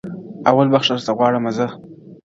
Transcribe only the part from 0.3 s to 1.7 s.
اول بخښنه درڅه غواړمه زه.